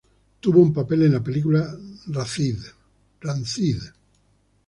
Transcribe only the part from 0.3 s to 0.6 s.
Tuvo